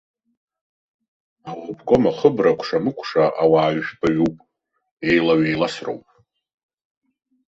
[1.49, 4.35] Аобком ахыбра акәшамыкәша ауаа жәпаҩуп,
[5.07, 6.05] еилаҩеиласроуп.